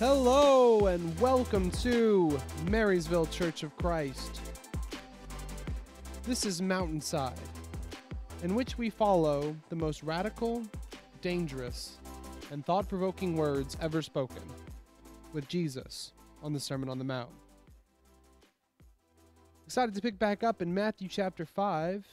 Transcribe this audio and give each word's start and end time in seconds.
Hello 0.00 0.86
and 0.86 1.20
welcome 1.20 1.70
to 1.72 2.40
Marysville 2.70 3.26
Church 3.26 3.62
of 3.62 3.76
Christ. 3.76 4.40
This 6.22 6.46
is 6.46 6.62
Mountainside, 6.62 7.38
in 8.42 8.54
which 8.54 8.78
we 8.78 8.88
follow 8.88 9.54
the 9.68 9.76
most 9.76 10.02
radical, 10.02 10.62
dangerous, 11.20 11.98
and 12.50 12.64
thought 12.64 12.88
provoking 12.88 13.36
words 13.36 13.76
ever 13.82 14.00
spoken 14.00 14.42
with 15.34 15.46
Jesus 15.48 16.14
on 16.42 16.54
the 16.54 16.60
Sermon 16.60 16.88
on 16.88 16.96
the 16.96 17.04
Mount. 17.04 17.28
Excited 19.66 19.94
to 19.94 20.00
pick 20.00 20.18
back 20.18 20.42
up 20.42 20.62
in 20.62 20.72
Matthew 20.72 21.08
chapter 21.08 21.44
5 21.44 22.06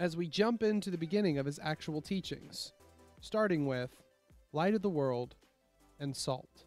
as 0.00 0.16
we 0.16 0.26
jump 0.26 0.64
into 0.64 0.90
the 0.90 0.98
beginning 0.98 1.38
of 1.38 1.46
his 1.46 1.60
actual 1.62 2.00
teachings, 2.00 2.72
starting 3.20 3.66
with 3.66 4.02
light 4.52 4.74
of 4.74 4.82
the 4.82 4.90
world 4.90 5.36
and 6.00 6.16
salt. 6.16 6.64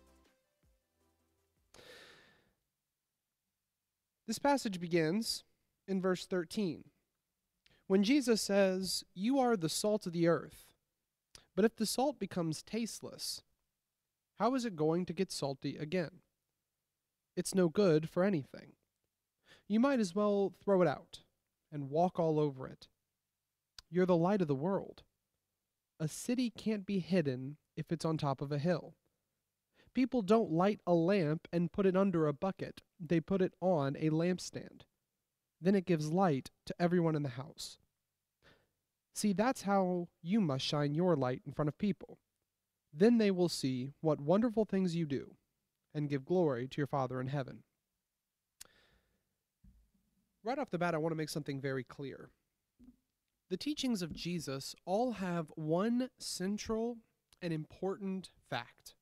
This 4.28 4.40
passage 4.40 4.80
begins 4.80 5.44
in 5.88 6.02
verse 6.02 6.26
13 6.26 6.86
when 7.88 8.04
Jesus 8.04 8.42
says, 8.42 9.04
You 9.14 9.40
are 9.40 9.58
the 9.58 9.70
salt 9.70 10.08
of 10.08 10.14
the 10.14 10.28
earth. 10.28 10.66
But 11.56 11.66
if 11.66 11.76
the 11.76 11.86
salt 11.86 12.20
becomes 12.20 12.64
tasteless, 12.64 13.42
how 14.40 14.56
is 14.56 14.66
it 14.66 14.76
going 14.76 15.06
to 15.06 15.14
get 15.14 15.32
salty 15.32 15.78
again? 15.78 16.22
It's 17.36 17.54
no 17.54 17.70
good 17.70 18.10
for 18.10 18.24
anything. 18.24 18.74
You 19.68 19.80
might 19.80 20.00
as 20.00 20.16
well 20.16 20.54
throw 20.64 20.82
it 20.82 20.88
out 20.88 21.20
and 21.72 21.90
walk 21.90 22.20
all 22.20 22.40
over 22.40 22.68
it. 22.68 22.88
You're 23.90 24.06
the 24.06 24.16
light 24.16 24.42
of 24.42 24.48
the 24.48 24.56
world. 24.56 25.04
A 26.00 26.08
city 26.08 26.50
can't 26.50 26.86
be 26.86 27.00
hidden 27.00 27.58
if 27.78 27.92
it's 27.92 28.06
on 28.06 28.18
top 28.18 28.42
of 28.42 28.52
a 28.52 28.58
hill. 28.58 28.96
People 29.94 30.22
don't 30.22 30.52
light 30.52 30.80
a 30.88 30.94
lamp 30.94 31.48
and 31.52 31.72
put 31.72 31.86
it 31.86 31.96
under 31.96 32.28
a 32.28 32.34
bucket, 32.34 32.82
they 33.00 33.20
put 33.20 33.42
it 33.42 33.54
on 33.62 33.96
a 34.00 34.10
lampstand. 34.10 34.82
Then 35.62 35.76
it 35.76 35.86
gives 35.86 36.12
light 36.12 36.52
to 36.66 36.76
everyone 36.80 37.16
in 37.16 37.24
the 37.24 37.30
house. 37.30 37.78
See, 39.14 39.34
that's 39.34 39.62
how 39.62 40.08
you 40.22 40.42
must 40.42 40.66
shine 40.66 40.96
your 40.96 41.16
light 41.16 41.42
in 41.46 41.54
front 41.54 41.70
of 41.70 41.78
people. 41.78 42.18
Then 42.92 43.18
they 43.18 43.32
will 43.32 43.50
see 43.50 43.92
what 44.02 44.20
wonderful 44.20 44.66
things 44.66 44.96
you 44.96 45.06
do 45.06 45.36
and 45.94 46.10
give 46.10 46.26
glory 46.26 46.68
to 46.68 46.78
your 46.78 46.88
Father 46.88 47.22
in 47.22 47.28
heaven. 47.28 47.64
Right 50.44 50.58
off 50.58 50.72
the 50.72 50.80
bat, 50.80 50.96
I 50.96 50.98
want 50.98 51.12
to 51.12 51.18
make 51.18 51.30
something 51.30 51.62
very 51.62 51.84
clear. 51.84 52.30
The 53.50 53.58
teachings 53.58 54.02
of 54.02 54.14
Jesus 54.14 54.76
all 54.86 55.14
have 55.14 55.52
one 55.56 56.10
central 56.18 56.98
and 57.42 57.54
important 57.54 58.32
fact 58.50 58.96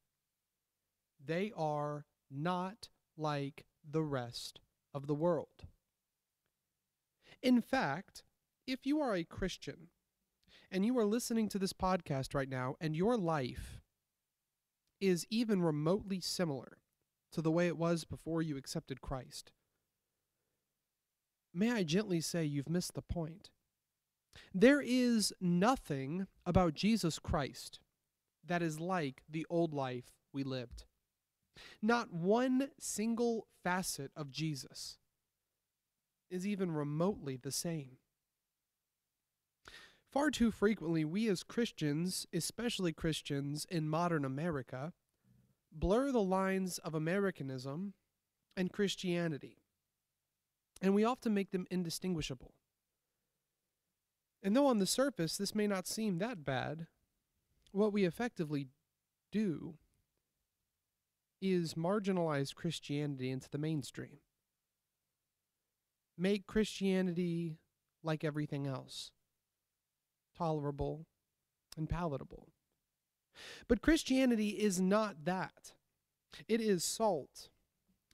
they 1.23 1.52
are 1.55 2.05
not 2.30 2.89
like 3.17 3.66
the 3.89 4.03
rest 4.03 4.59
of 4.94 5.08
the 5.08 5.16
world. 5.16 5.66
In 7.41 7.61
fact, 7.61 8.23
if 8.67 8.86
you 8.86 9.02
are 9.02 9.16
a 9.16 9.23
Christian 9.23 9.88
and 10.72 10.86
you 10.86 10.97
are 10.97 11.05
listening 11.05 11.49
to 11.49 11.59
this 11.59 11.73
podcast 11.73 12.33
right 12.33 12.49
now 12.49 12.75
and 12.80 12.95
your 12.95 13.17
life 13.17 13.81
is 14.99 15.26
even 15.30 15.61
remotely 15.61 16.20
similar 16.20 16.77
to 17.32 17.42
the 17.42 17.52
way 17.52 17.67
it 17.67 17.77
was 17.77 18.03
before 18.03 18.42
you 18.42 18.58
accepted 18.58 19.02
Christ, 19.02 19.52
may 21.53 21.71
I 21.71 21.83
gently 21.83 22.21
say 22.21 22.45
you've 22.45 22.70
missed 22.70 22.93
the 22.93 23.02
point. 23.02 23.49
There 24.53 24.82
is 24.82 25.33
nothing 25.42 26.27
about 26.45 26.73
Jesus 26.73 27.20
Christ 27.20 27.80
that 28.45 28.61
is 28.61 28.80
like 28.80 29.23
the 29.30 29.45
old 29.49 29.73
life 29.73 30.14
we 30.33 30.43
lived. 30.43 30.86
Not 31.82 32.14
one 32.14 32.70
single 32.80 33.48
facet 33.64 34.11
of 34.16 34.32
Jesus 34.32 34.98
is 36.30 36.48
even 36.48 36.72
remotely 36.72 37.36
the 37.36 37.52
same. 37.52 37.98
Far 40.11 40.30
too 40.30 40.52
frequently, 40.52 41.05
we 41.05 41.30
as 41.30 41.44
Christians, 41.44 42.27
especially 42.33 42.92
Christians 42.92 43.66
in 43.70 43.88
modern 43.88 44.26
America, 44.26 44.94
blur 45.71 46.11
the 46.11 46.21
lines 46.21 46.80
of 46.80 46.94
Americanism 46.94 47.94
and 48.58 48.73
Christianity, 48.73 49.58
and 50.82 50.94
we 50.94 51.05
often 51.05 51.33
make 51.33 51.52
them 51.52 51.66
indistinguishable. 51.71 52.54
And 54.44 54.55
though 54.55 54.67
on 54.67 54.80
the 54.80 54.86
surface 54.86 55.38
this 55.38 55.55
may 55.55 55.67
not 55.67 55.88
seem 55.88 56.17
that 56.17 56.44
bad, 56.44 56.88
what 57.71 57.94
we 57.94 58.04
effectively 58.04 58.67
do 59.32 59.76
is 61.41 61.73
marginalize 61.73 62.53
Christianity 62.53 63.31
into 63.31 63.49
the 63.49 63.57
mainstream. 63.57 64.19
Make 66.17 66.45
Christianity 66.45 67.57
like 68.03 68.23
everything 68.23 68.67
else 68.67 69.11
tolerable 70.37 71.05
and 71.77 71.89
palatable. 71.89 72.47
But 73.67 73.81
Christianity 73.81 74.49
is 74.49 74.79
not 74.79 75.25
that. 75.25 75.73
It 76.47 76.61
is 76.61 76.83
salt 76.83 77.49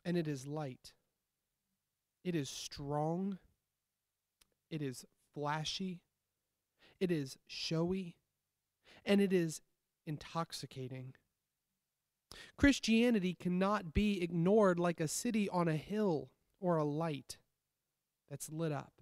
and 0.04 0.18
it 0.18 0.28
is 0.28 0.48
light. 0.48 0.94
It 2.24 2.36
is 2.36 2.50
strong. 2.50 3.40
It 4.70 4.82
is 4.82 5.06
flashy. 5.34 6.02
It 7.00 7.12
is 7.12 7.38
showy. 7.48 8.16
And 9.06 9.22
it 9.22 9.32
is 9.32 9.62
intoxicating. 10.06 11.14
Christianity 12.58 13.34
cannot 13.34 13.94
be 13.94 14.22
ignored 14.22 14.80
like 14.80 15.00
a 15.00 15.08
city 15.08 15.50
on 15.50 15.68
a 15.68 15.76
hill 15.76 16.30
or 16.60 16.78
a 16.78 16.84
light 16.84 17.38
that's 18.30 18.52
lit 18.52 18.72
up. 18.72 19.02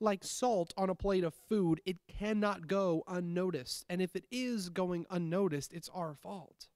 Like 0.00 0.24
salt 0.24 0.72
on 0.76 0.90
a 0.90 0.94
plate 0.94 1.24
of 1.24 1.34
food, 1.34 1.80
it 1.84 1.98
cannot 2.08 2.66
go 2.66 3.04
unnoticed. 3.06 3.84
And 3.88 4.00
if 4.00 4.16
it 4.16 4.24
is 4.30 4.68
going 4.68 5.06
unnoticed, 5.10 5.72
it's 5.72 5.90
our 5.94 6.14
fault. 6.14 6.68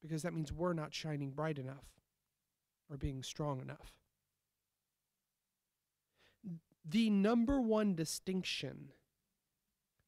Because 0.00 0.22
that 0.22 0.32
means 0.32 0.52
we're 0.52 0.72
not 0.72 0.94
shining 0.94 1.30
bright 1.30 1.58
enough 1.58 1.84
or 2.90 2.96
being 2.96 3.22
strong 3.22 3.60
enough. 3.60 3.92
The 6.88 7.10
number 7.10 7.60
one 7.60 7.94
distinction 7.94 8.92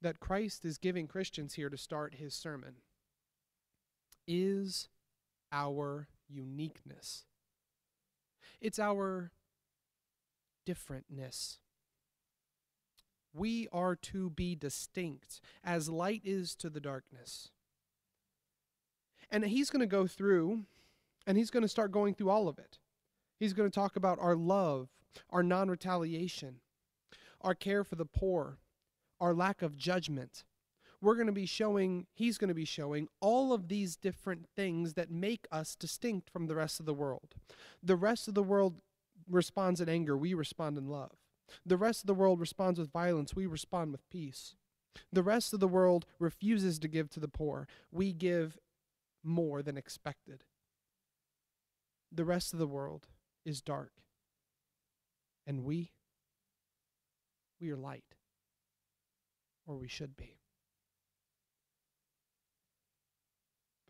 that 0.01 0.21
Christ 0.21 0.65
is 0.65 0.79
giving 0.79 1.07
Christians 1.07 1.55
here 1.55 1.69
to 1.69 1.77
start 1.77 2.15
his 2.15 2.35
sermon 2.35 2.77
is 4.31 4.89
our 5.51 6.07
uniqueness. 6.29 7.25
It's 8.61 8.79
our 8.79 9.33
differentness. 10.65 11.59
We 13.35 13.67
are 13.73 13.97
to 13.97 14.31
be 14.31 14.55
distinct 14.55 15.41
as 15.65 15.89
light 15.89 16.23
is 16.25 16.55
to 16.57 16.71
the 16.71 16.81
darkness. 16.81 17.49
And 19.31 19.45
he's 19.45 19.71
going 19.71 19.81
to 19.81 19.87
go 19.87 20.07
through 20.07 20.65
and 21.27 21.37
he's 21.37 21.51
going 21.51 21.63
to 21.63 21.69
start 21.69 21.93
going 21.93 22.15
through 22.15 22.31
all 22.31 22.49
of 22.49 22.59
it. 22.59 22.79
He's 23.39 23.53
going 23.53 23.69
to 23.69 23.75
talk 23.75 23.97
about 23.97 24.19
our 24.21 24.37
love, 24.37 24.89
our 25.31 25.43
non 25.43 25.69
retaliation, 25.69 26.57
our 27.41 27.55
care 27.55 27.83
for 27.83 27.97
the 27.97 28.05
poor, 28.05 28.59
our 29.21 29.35
lack 29.35 29.63
of 29.63 29.77
judgment, 29.77 30.45
we're 31.03 31.15
going 31.15 31.27
to 31.27 31.33
be 31.33 31.47
showing, 31.47 32.07
he's 32.13 32.39
going 32.39 32.49
to 32.49 32.55
be 32.55 32.65
showing 32.65 33.09
all 33.21 33.53
of 33.53 33.69
these 33.69 33.97
different 33.97 34.47
things 34.55 34.95
that 34.95 35.11
make 35.11 35.47
us 35.51 35.75
distinct 35.75 36.29
from 36.31 36.47
the 36.47 36.55
rest 36.55 36.79
of 36.79 36.87
the 36.87 36.95
world. 36.95 37.35
The 37.83 37.97
rest 37.97 38.29
of 38.29 38.35
the 38.35 38.43
world 38.43 38.81
responds 39.29 39.81
in 39.81 39.89
anger, 39.89 40.17
we 40.17 40.35
respond 40.35 40.77
in 40.77 40.89
love. 40.89 41.13
The 41.65 41.77
rest 41.77 42.03
of 42.03 42.07
the 42.07 42.15
world 42.15 42.41
responds 42.41 42.79
with 42.79 42.93
violence, 42.93 43.35
we 43.35 43.47
respond 43.47 43.93
with 43.93 44.09
peace. 44.11 44.55
The 45.13 45.23
rest 45.23 45.53
of 45.55 45.61
the 45.61 45.69
world 45.69 46.05
refuses 46.19 46.79
to 46.81 46.89
give 46.89 47.11
to 47.11 47.21
the 47.21 47.29
poor, 47.29 47.67
we 47.91 48.13
give 48.13 48.59
more 49.23 49.63
than 49.63 49.77
expected. 49.77 50.45
The 52.13 52.25
rest 52.25 52.53
of 52.53 52.59
the 52.59 52.67
world 52.67 53.07
is 53.45 53.63
dark, 53.63 53.93
and 55.47 55.65
we, 55.65 55.93
we 57.61 57.71
are 57.71 57.77
light, 57.77 58.17
or 59.67 59.77
we 59.77 59.89
should 59.89 60.17
be. 60.17 60.41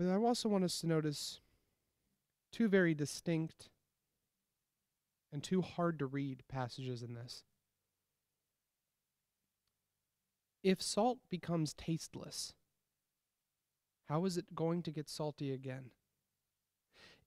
But 0.00 0.08
I 0.08 0.16
also 0.16 0.48
want 0.48 0.64
us 0.64 0.80
to 0.80 0.86
notice 0.86 1.40
two 2.50 2.68
very 2.68 2.94
distinct 2.94 3.68
and 5.30 5.42
two 5.42 5.60
hard 5.60 5.98
to 5.98 6.06
read 6.06 6.42
passages 6.48 7.02
in 7.02 7.12
this. 7.12 7.42
If 10.62 10.80
salt 10.80 11.18
becomes 11.28 11.74
tasteless, 11.74 12.54
how 14.08 14.24
is 14.24 14.38
it 14.38 14.54
going 14.54 14.82
to 14.84 14.90
get 14.90 15.06
salty 15.06 15.52
again? 15.52 15.90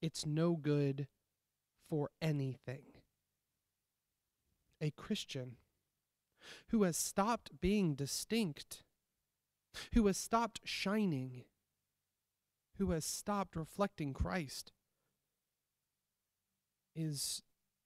It's 0.02 0.26
no 0.26 0.56
good 0.56 1.08
for 1.88 2.10
anything. 2.24 2.86
A 4.82 4.90
Christian 4.90 5.58
who 6.70 6.82
has 6.82 6.98
stopped 6.98 7.62
being 7.62 7.94
distinct, 7.94 8.82
who 9.94 10.08
has 10.08 10.18
stopped 10.18 10.62
shining, 10.64 11.44
who 12.84 12.92
has 12.92 13.06
stopped 13.06 13.56
reflecting 13.56 14.14
Christ 14.14 14.74
is 16.94 17.42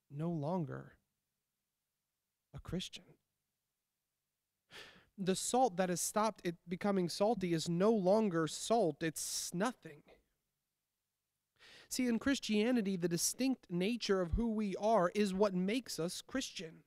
no 0.10 0.28
longer 0.28 0.94
a 2.56 2.60
Christian. 2.60 3.04
The 5.16 5.36
salt 5.36 5.78
that 5.78 5.90
has 5.90 6.02
stopped 6.02 6.42
it 6.44 6.56
becoming 6.68 7.10
salty 7.10 7.54
is 7.54 7.70
no 7.70 7.92
longer 7.92 8.48
salt, 8.48 9.04
it's 9.04 9.52
nothing. 9.54 10.02
See, 11.90 12.08
in 12.08 12.18
Christianity, 12.18 12.98
the 12.98 13.08
distinct 13.08 13.68
nature 13.70 14.20
of 14.20 14.32
who 14.32 14.52
we 14.52 14.76
are 14.78 15.12
is 15.14 15.32
what 15.32 15.54
makes 15.54 16.00
us 16.00 16.24
Christian. 16.26 16.78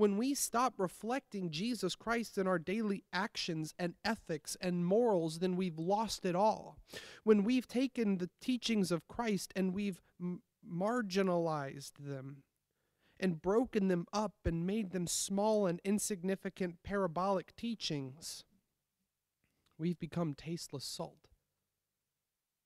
When 0.00 0.16
we 0.16 0.32
stop 0.32 0.76
reflecting 0.78 1.50
Jesus 1.50 1.94
Christ 1.94 2.38
in 2.38 2.46
our 2.46 2.58
daily 2.58 3.04
actions 3.12 3.74
and 3.78 3.96
ethics 4.02 4.56
and 4.58 4.86
morals, 4.86 5.40
then 5.40 5.56
we've 5.56 5.78
lost 5.78 6.24
it 6.24 6.34
all. 6.34 6.78
When 7.22 7.44
we've 7.44 7.68
taken 7.68 8.16
the 8.16 8.30
teachings 8.40 8.90
of 8.90 9.06
Christ 9.08 9.52
and 9.54 9.74
we've 9.74 10.00
m- 10.18 10.40
marginalized 10.66 11.98
them 11.98 12.44
and 13.18 13.42
broken 13.42 13.88
them 13.88 14.06
up 14.10 14.32
and 14.46 14.66
made 14.66 14.92
them 14.92 15.06
small 15.06 15.66
and 15.66 15.82
insignificant 15.84 16.76
parabolic 16.82 17.54
teachings, 17.54 18.44
we've 19.78 19.98
become 19.98 20.32
tasteless 20.32 20.86
salt. 20.86 21.28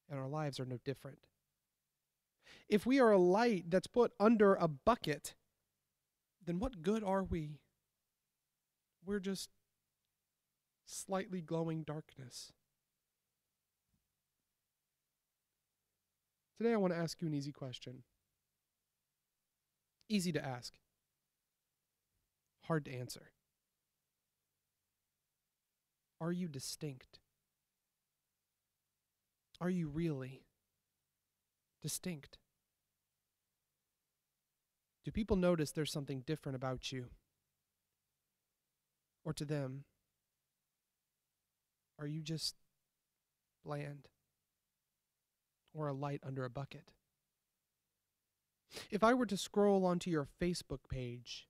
And 0.09 0.21
our 0.21 0.29
lives 0.29 0.61
are 0.61 0.67
no 0.67 0.79
different. 0.85 1.19
If 2.69 2.87
we 2.87 3.01
are 3.01 3.11
a 3.11 3.19
light 3.19 3.65
that's 3.71 3.89
put 3.89 4.13
under 4.21 4.55
a 4.55 4.69
bucket, 4.69 5.35
then 6.47 6.59
what 6.59 6.83
good 6.83 7.03
are 7.03 7.23
we? 7.23 7.61
We're 9.05 9.21
just 9.21 9.51
slightly 10.87 11.41
glowing 11.41 11.83
darkness. 11.83 12.53
Today, 16.59 16.73
I 16.73 16.77
want 16.77 16.93
to 16.93 16.99
ask 16.99 17.21
you 17.21 17.27
an 17.27 17.35
easy 17.35 17.53
question. 17.53 18.03
Easy 20.09 20.33
to 20.33 20.45
ask, 20.45 20.75
hard 22.65 22.85
to 22.85 22.95
answer. 22.95 23.33
Are 26.21 26.33
you 26.33 26.47
distinct? 26.47 27.19
Are 29.61 29.71
you 29.71 29.89
really 29.89 30.43
distinct? 31.83 32.39
Do 35.05 35.11
people 35.11 35.37
notice 35.37 35.71
there's 35.71 35.93
something 35.93 36.21
different 36.27 36.57
about 36.57 36.91
you? 36.91 37.11
Or 39.25 39.33
to 39.35 39.45
them, 39.45 39.85
are 41.99 42.07
you 42.07 42.23
just 42.23 42.57
bland 43.65 44.09
or 45.73 45.89
a 45.89 45.93
light 45.93 46.21
under 46.25 46.45
a 46.45 46.51
bucket? 46.51 46.93
If 48.91 49.05
I 49.05 49.15
were 49.15 49.27
to 49.27 49.37
scroll 49.37 49.87
onto 49.87 50.11
your 50.11 50.27
Facebook 50.41 50.89
page, 50.91 51.49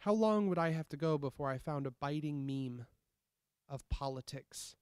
how 0.00 0.12
long 0.12 0.48
would 0.48 0.58
I 0.58 0.70
have 0.70 0.88
to 0.90 0.96
go 0.96 1.18
before 1.18 1.48
I 1.48 1.58
found 1.58 1.86
a 1.86 1.90
biting 1.90 2.46
meme 2.46 2.86
of 3.68 3.88
politics? 3.90 4.76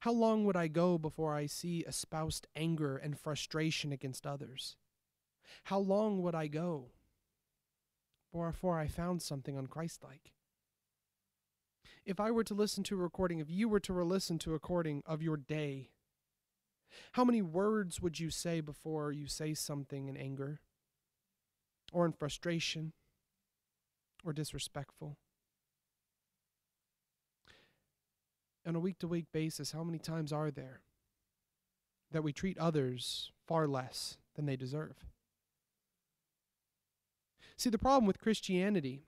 How 0.00 0.12
long 0.12 0.44
would 0.44 0.56
I 0.56 0.68
go 0.68 0.98
before 0.98 1.34
I 1.34 1.46
see 1.46 1.84
espoused 1.86 2.46
anger 2.56 2.96
and 2.96 3.18
frustration 3.18 3.92
against 3.92 4.26
others? 4.26 4.76
How 5.64 5.78
long 5.78 6.22
would 6.22 6.34
I 6.34 6.46
go 6.46 6.90
before 8.32 8.78
I 8.78 8.86
found 8.86 9.22
something 9.22 9.56
unchristlike? 9.56 10.32
If 12.04 12.18
I 12.18 12.30
were 12.30 12.44
to 12.44 12.54
listen 12.54 12.82
to 12.84 12.94
a 12.94 12.98
recording, 12.98 13.38
if 13.38 13.50
you 13.50 13.68
were 13.68 13.80
to 13.80 13.92
listen 13.92 14.38
to 14.40 14.50
a 14.50 14.54
recording 14.54 15.02
of 15.06 15.22
your 15.22 15.36
day, 15.36 15.90
how 17.12 17.24
many 17.24 17.42
words 17.42 18.00
would 18.00 18.18
you 18.18 18.30
say 18.30 18.60
before 18.60 19.12
you 19.12 19.26
say 19.26 19.54
something 19.54 20.08
in 20.08 20.16
anger 20.16 20.60
or 21.92 22.06
in 22.06 22.12
frustration 22.12 22.92
or 24.24 24.32
disrespectful? 24.32 25.16
On 28.66 28.76
a 28.76 28.80
week 28.80 28.98
to 28.98 29.08
week 29.08 29.26
basis, 29.32 29.72
how 29.72 29.82
many 29.82 29.98
times 29.98 30.32
are 30.32 30.50
there 30.50 30.82
that 32.10 32.22
we 32.22 32.32
treat 32.32 32.58
others 32.58 33.32
far 33.46 33.66
less 33.66 34.18
than 34.34 34.46
they 34.46 34.56
deserve? 34.56 34.96
See, 37.60 37.68
the 37.68 37.76
problem 37.76 38.06
with 38.06 38.18
Christianity 38.18 39.02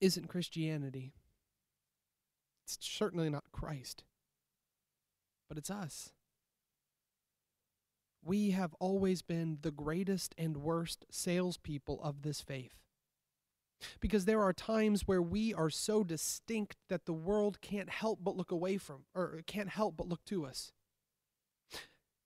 isn't 0.00 0.28
Christianity. 0.28 1.14
It's 2.62 2.78
certainly 2.80 3.28
not 3.28 3.42
Christ, 3.50 4.04
but 5.48 5.58
it's 5.58 5.68
us. 5.68 6.12
We 8.24 8.50
have 8.50 8.72
always 8.78 9.22
been 9.22 9.58
the 9.62 9.72
greatest 9.72 10.32
and 10.38 10.58
worst 10.58 11.06
salespeople 11.10 12.00
of 12.04 12.22
this 12.22 12.40
faith. 12.40 12.78
Because 13.98 14.26
there 14.26 14.42
are 14.42 14.52
times 14.52 15.08
where 15.08 15.20
we 15.20 15.52
are 15.52 15.70
so 15.70 16.04
distinct 16.04 16.76
that 16.88 17.04
the 17.04 17.12
world 17.12 17.60
can't 17.60 17.90
help 17.90 18.20
but 18.22 18.36
look 18.36 18.52
away 18.52 18.76
from, 18.76 19.06
or 19.12 19.40
can't 19.48 19.70
help 19.70 19.96
but 19.96 20.08
look 20.08 20.24
to 20.26 20.46
us. 20.46 20.70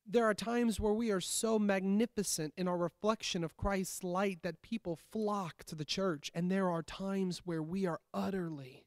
There 0.06 0.26
are 0.26 0.34
times 0.34 0.78
where 0.78 0.92
we 0.92 1.10
are 1.10 1.20
so 1.20 1.58
magnificent 1.58 2.52
in 2.56 2.68
our 2.68 2.76
reflection 2.76 3.42
of 3.42 3.56
Christ's 3.56 4.04
light 4.04 4.40
that 4.42 4.60
people 4.60 4.98
flock 5.10 5.64
to 5.64 5.74
the 5.74 5.84
church, 5.84 6.30
and 6.34 6.50
there 6.50 6.68
are 6.68 6.82
times 6.82 7.42
where 7.44 7.62
we 7.62 7.86
are 7.86 8.00
utterly, 8.12 8.84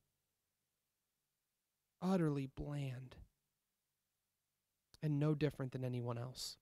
utterly 2.01 2.49
bland 2.55 3.15
and 5.01 5.19
no 5.19 5.33
different 5.33 5.71
than 5.71 5.83
anyone 5.83 6.17
else. 6.17 6.57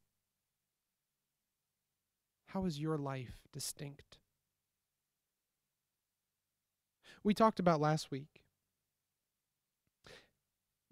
How 2.47 2.65
is 2.65 2.79
your 2.79 2.97
life 2.97 3.41
distinct? 3.51 4.17
We 7.23 7.33
talked 7.33 7.59
about 7.59 7.81
last 7.81 8.11
week 8.11 8.43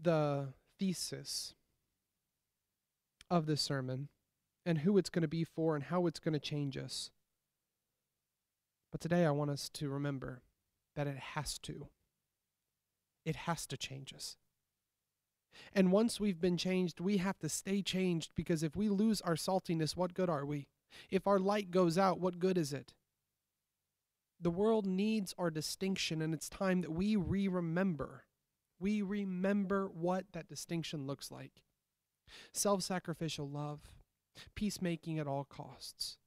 the 0.02 0.50
thesis 0.78 1.54
of 3.30 3.46
this 3.46 3.62
sermon 3.62 4.10
and 4.66 4.80
who 4.80 4.98
it's 4.98 5.10
going 5.10 5.22
to 5.22 5.28
be 5.28 5.44
for 5.44 5.76
and 5.76 5.86
how 5.86 6.08
it's 6.08 6.20
going 6.20 6.34
to 6.34 6.40
change 6.40 6.78
us. 6.78 7.12
But 8.92 9.02
today 9.02 9.26
I 9.26 9.32
want 9.32 9.52
us 9.52 9.70
to 9.70 9.90
remember 9.90 10.42
that 10.96 11.08
it 11.08 11.18
has 11.18 11.58
to. 11.60 11.88
It 13.26 13.36
has 13.36 13.66
to 13.68 13.78
change 13.78 14.14
us. 14.14 14.38
And 15.74 15.92
once 15.92 16.20
we've 16.20 16.42
been 16.42 16.58
changed, 16.58 17.00
we 17.00 17.18
have 17.18 17.40
to 17.40 17.50
stay 17.50 17.82
changed 17.82 18.32
because 18.36 18.64
if 18.64 18.76
we 18.76 18.90
lose 18.90 19.22
our 19.22 19.36
saltiness, 19.36 19.96
what 19.96 20.14
good 20.14 20.30
are 20.30 20.46
we? 20.46 20.68
If 21.10 21.28
our 21.28 21.40
light 21.40 21.72
goes 21.72 21.98
out, 21.98 22.20
what 22.20 22.40
good 22.40 22.58
is 22.58 22.74
it? 22.74 22.94
The 24.40 24.52
world 24.52 24.86
needs 24.86 25.34
our 25.38 25.50
distinction, 25.50 26.22
and 26.22 26.34
it's 26.34 26.50
time 26.50 26.82
that 26.82 26.92
we 26.92 27.16
re 27.16 27.48
remember. 27.48 28.26
We 28.80 29.02
remember 29.02 29.88
what 29.88 30.26
that 30.34 30.50
distinction 30.50 31.08
looks 31.08 31.32
like 31.32 31.62
self 32.52 32.84
sacrificial 32.84 33.50
love, 33.50 33.80
peacemaking 34.56 35.20
at 35.20 35.28
all 35.28 35.44
costs, 35.44 36.18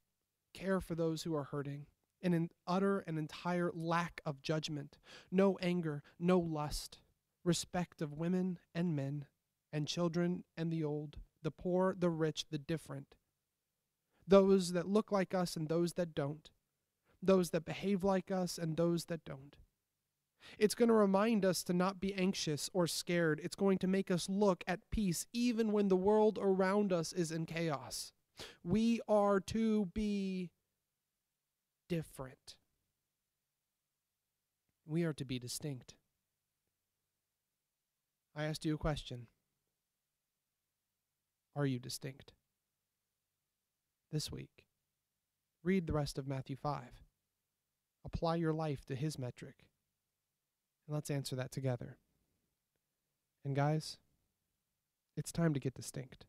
care 0.53 0.79
for 0.79 0.95
those 0.95 1.23
who 1.23 1.35
are 1.35 1.45
hurting, 1.45 1.85
and 2.21 2.33
an 2.33 2.49
utter 2.65 2.99
and 2.99 3.17
entire 3.17 3.71
lack 3.73 4.21
of 4.25 4.41
judgment, 4.41 4.97
no 5.31 5.57
anger, 5.61 6.03
no 6.19 6.39
lust, 6.39 6.99
respect 7.43 8.01
of 8.01 8.17
women 8.17 8.59
and 8.73 8.95
men, 8.95 9.25
and 9.71 9.87
children 9.87 10.43
and 10.55 10.71
the 10.71 10.83
old, 10.83 11.17
the 11.43 11.51
poor, 11.51 11.95
the 11.97 12.09
rich, 12.09 12.45
the 12.49 12.57
different, 12.57 13.15
those 14.27 14.73
that 14.73 14.87
look 14.87 15.11
like 15.11 15.33
us 15.33 15.55
and 15.55 15.69
those 15.69 15.93
that 15.93 16.13
don't, 16.13 16.49
those 17.21 17.51
that 17.51 17.65
behave 17.65 18.03
like 18.03 18.31
us 18.31 18.57
and 18.57 18.75
those 18.75 19.05
that 19.05 19.23
don't. 19.23 19.55
It's 20.57 20.73
going 20.73 20.89
to 20.89 20.93
remind 20.93 21.45
us 21.45 21.63
to 21.63 21.73
not 21.73 21.99
be 21.99 22.13
anxious 22.15 22.69
or 22.73 22.87
scared. 22.87 23.39
It's 23.43 23.55
going 23.55 23.77
to 23.79 23.87
make 23.87 24.09
us 24.09 24.27
look 24.27 24.63
at 24.67 24.79
peace 24.91 25.25
even 25.31 25.71
when 25.71 25.87
the 25.87 25.95
world 25.95 26.39
around 26.41 26.91
us 26.91 27.13
is 27.13 27.31
in 27.31 27.45
chaos. 27.45 28.11
We 28.63 28.99
are 29.07 29.39
to 29.41 29.85
be 29.93 30.49
different. 31.87 32.55
We 34.85 35.03
are 35.03 35.13
to 35.13 35.25
be 35.25 35.37
distinct. 35.37 35.95
I 38.35 38.45
asked 38.45 38.65
you 38.65 38.75
a 38.75 38.79
question 38.79 39.27
Are 41.55 41.65
you 41.65 41.79
distinct? 41.79 42.33
This 44.11 44.31
week, 44.31 44.65
read 45.63 45.85
the 45.85 45.93
rest 45.93 46.17
of 46.17 46.27
Matthew 46.27 46.55
5. 46.55 46.83
Apply 48.05 48.37
your 48.37 48.53
life 48.53 48.85
to 48.85 48.95
his 48.95 49.19
metric 49.19 49.67
and 50.87 50.95
let's 50.95 51.09
answer 51.09 51.35
that 51.35 51.51
together. 51.51 51.97
And 53.43 53.55
guys, 53.55 53.97
it's 55.15 55.31
time 55.31 55.53
to 55.53 55.59
get 55.59 55.73
distinct. 55.73 56.25